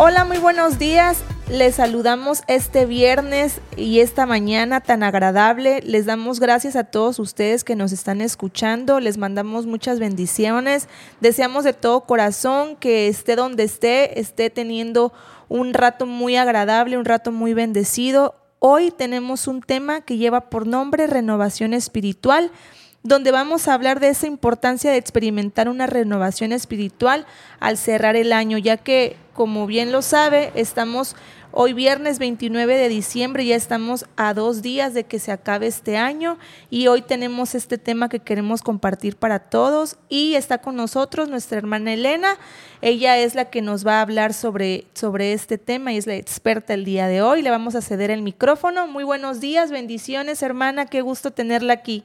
[0.00, 1.24] Hola, muy buenos días.
[1.50, 5.80] Les saludamos este viernes y esta mañana tan agradable.
[5.82, 9.00] Les damos gracias a todos ustedes que nos están escuchando.
[9.00, 10.86] Les mandamos muchas bendiciones.
[11.20, 15.12] Deseamos de todo corazón que esté donde esté, esté teniendo
[15.48, 18.36] un rato muy agradable, un rato muy bendecido.
[18.60, 22.52] Hoy tenemos un tema que lleva por nombre renovación espiritual
[23.02, 27.26] donde vamos a hablar de esa importancia de experimentar una renovación espiritual
[27.60, 31.14] al cerrar el año, ya que, como bien lo sabe, estamos
[31.50, 35.96] hoy viernes 29 de diciembre, ya estamos a dos días de que se acabe este
[35.96, 36.38] año
[36.70, 41.58] y hoy tenemos este tema que queremos compartir para todos y está con nosotros nuestra
[41.58, 42.36] hermana Elena,
[42.82, 46.16] ella es la que nos va a hablar sobre, sobre este tema y es la
[46.16, 48.86] experta el día de hoy, le vamos a ceder el micrófono.
[48.86, 52.04] Muy buenos días, bendiciones hermana, qué gusto tenerla aquí.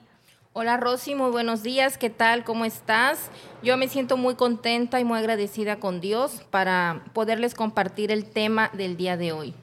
[0.55, 2.43] Hola Rosy, muy buenos días, ¿qué tal?
[2.43, 3.31] ¿Cómo estás?
[3.63, 8.69] Yo me siento muy contenta y muy agradecida con Dios para poderles compartir el tema
[8.71, 9.55] del día de hoy.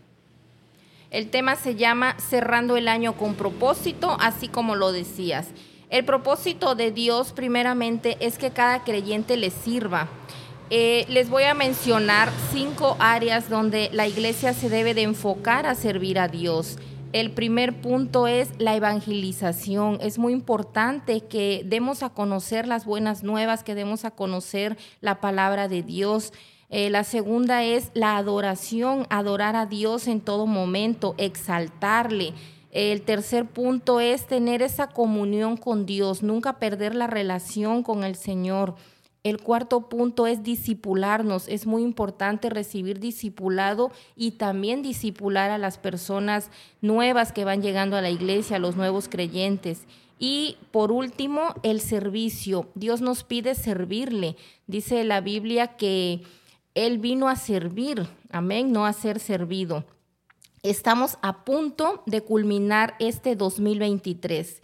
[1.13, 5.51] El tema se llama Cerrando el año con propósito, así como lo decías.
[5.91, 10.09] El propósito de Dios primeramente es que cada creyente le sirva.
[10.71, 15.77] Eh, les voy a mencionar cinco áreas donde la iglesia se debe de enfocar a
[15.77, 16.79] servir a Dios.
[17.13, 19.99] El primer punto es la evangelización.
[20.01, 25.21] Es muy importante que demos a conocer las buenas nuevas, que demos a conocer la
[25.21, 26.33] palabra de Dios.
[26.69, 32.33] Eh, la segunda es la adoración, adorar a Dios en todo momento, exaltarle.
[32.71, 38.15] El tercer punto es tener esa comunión con Dios, nunca perder la relación con el
[38.15, 38.77] Señor.
[39.23, 41.47] El cuarto punto es disipularnos.
[41.49, 47.97] Es muy importante recibir discipulado y también disipular a las personas nuevas que van llegando
[47.97, 49.83] a la iglesia, a los nuevos creyentes.
[50.19, 52.69] Y por último, el servicio.
[52.75, 54.37] Dios nos pide servirle.
[54.67, 56.23] Dice la Biblia que
[56.75, 59.85] Él vino a servir, amén, no a ser servido.
[60.63, 64.61] Estamos a punto de culminar este 2023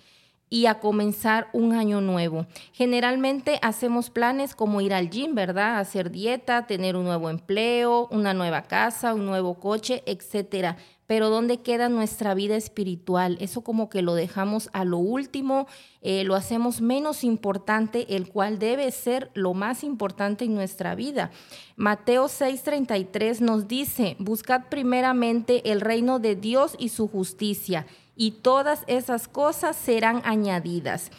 [0.49, 2.47] y a comenzar un año nuevo.
[2.73, 5.79] Generalmente hacemos planes como ir al gym, ¿verdad?
[5.79, 10.77] Hacer dieta, tener un nuevo empleo, una nueva casa, un nuevo coche, etcétera.
[11.07, 13.39] Pero ¿dónde queda nuestra vida espiritual?
[13.41, 15.69] Eso como que lo dejamos a lo último,
[16.03, 21.31] eh, lo hacemos menos importante, el cual debe ser lo más importante en nuestra vida.
[21.77, 28.83] Mateo 6:33 nos dice, buscad primeramente el reino de Dios y su justicia y todas
[28.87, 31.11] esas cosas serán añadidas.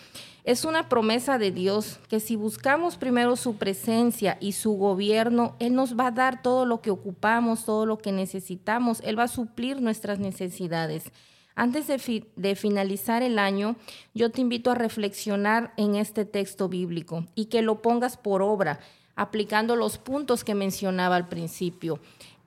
[0.47, 5.75] Es una promesa de Dios que si buscamos primero su presencia y su gobierno, Él
[5.75, 9.27] nos va a dar todo lo que ocupamos, todo lo que necesitamos, Él va a
[9.27, 11.11] suplir nuestras necesidades.
[11.53, 13.75] Antes de, de, finalizar el año,
[14.13, 18.79] yo te invito a reflexionar en este texto bíblico y que lo pongas por obra,
[19.17, 21.99] aplicando los puntos que mencionaba al principio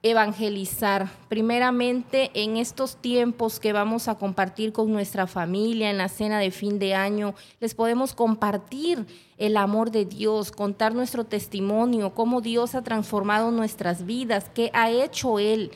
[0.03, 1.11] evangelizar.
[1.29, 6.51] Primeramente, en estos tiempos que vamos a compartir con nuestra familia en la cena de
[6.51, 9.05] fin de año, les podemos compartir
[9.37, 14.89] el amor de Dios, contar nuestro testimonio, cómo Dios ha transformado nuestras vidas, qué ha
[14.89, 15.71] hecho Él.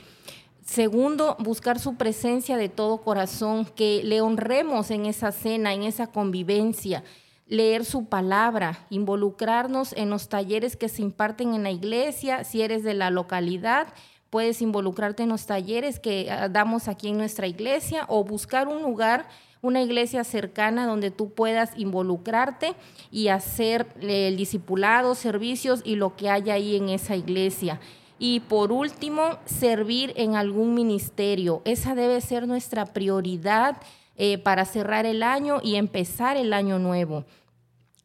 [0.65, 6.07] Segundo, buscar su presencia de todo corazón, que le honremos en esa cena, en esa
[6.07, 7.03] convivencia
[7.47, 12.83] leer su palabra, involucrarnos en los talleres que se imparten en la iglesia, si eres
[12.83, 13.87] de la localidad,
[14.29, 18.81] puedes involucrarte en los talleres que ah, damos aquí en nuestra iglesia o buscar un
[18.81, 19.27] lugar,
[19.61, 22.73] una iglesia cercana donde tú puedas involucrarte
[23.11, 27.79] y hacer el discipulado, servicios y lo que haya ahí en esa iglesia.
[28.17, 31.61] Y por último, servir en algún ministerio.
[31.65, 33.77] Esa debe ser nuestra prioridad
[34.15, 37.25] eh, para cerrar el año y empezar el año nuevo.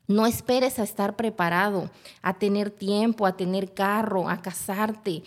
[0.09, 1.89] No esperes a estar preparado,
[2.21, 5.23] a tener tiempo, a tener carro, a casarte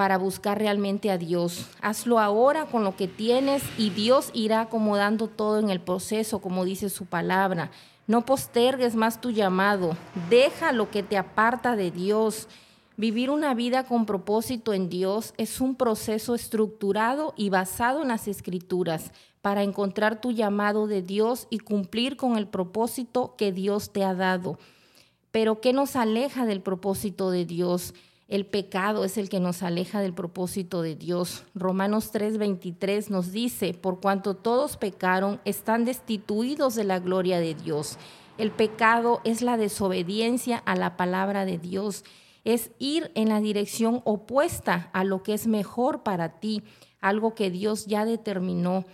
[0.00, 1.66] para buscar realmente a Dios.
[1.82, 6.64] Hazlo ahora con lo que tienes y Dios irá acomodando todo en el proceso, como
[6.64, 7.70] dice su palabra.
[8.06, 9.98] No postergues más tu llamado.
[10.30, 12.48] Deja lo que te aparta de Dios.
[12.96, 18.26] Vivir una vida con propósito en Dios es un proceso estructurado y basado en las
[18.26, 24.02] escrituras para encontrar tu llamado de Dios y cumplir con el propósito que Dios te
[24.02, 24.58] ha dado.
[25.30, 27.92] Pero ¿qué nos aleja del propósito de Dios?
[28.30, 31.42] El pecado es el que nos aleja del propósito de Dios.
[31.52, 37.98] Romanos 3:23 nos dice, por cuanto todos pecaron, están destituidos de la gloria de Dios.
[38.38, 42.04] El pecado es la desobediencia a la palabra de Dios,
[42.44, 46.62] es ir en la dirección opuesta a lo que es mejor para ti,
[47.00, 48.84] algo que Dios ya determinó.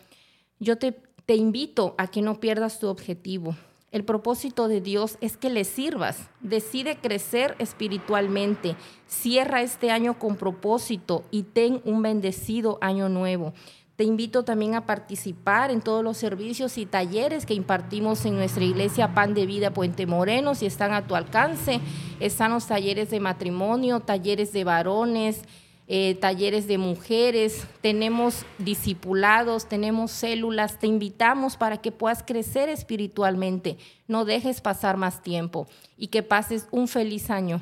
[0.61, 0.93] Yo te,
[1.27, 3.55] te invito a que no pierdas tu objetivo.
[3.93, 6.29] El propósito de Dios es que le sirvas.
[6.41, 8.77] Decide crecer espiritualmente.
[9.07, 13.55] Cierra este año con propósito y ten un bendecido año nuevo.
[13.97, 18.63] Te invito también a participar en todos los servicios y talleres que impartimos en nuestra
[18.63, 20.55] iglesia Pan de Vida Puente Moreno.
[20.55, 21.81] Si están a tu alcance,
[22.21, 25.45] están los talleres de matrimonio, talleres de varones,
[25.89, 30.79] eh, talleres de mujeres, tenemos discipulados, tenemos células.
[30.79, 33.79] Te invitamos para que puedas crecer espiritualmente.
[34.09, 37.61] No dejes pasar más tiempo y que pases un feliz año.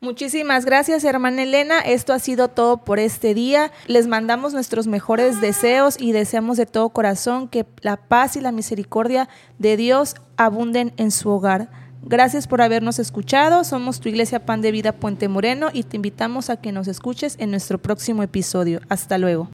[0.00, 1.78] Muchísimas gracias, hermana Elena.
[1.78, 3.70] Esto ha sido todo por este día.
[3.86, 8.50] Les mandamos nuestros mejores deseos y deseamos de todo corazón que la paz y la
[8.50, 11.70] misericordia de Dios abunden en su hogar.
[12.04, 13.64] Gracias por habernos escuchado.
[13.64, 17.36] Somos tu Iglesia Pan de Vida Puente Moreno y te invitamos a que nos escuches
[17.38, 18.80] en nuestro próximo episodio.
[18.88, 19.48] Hasta luego.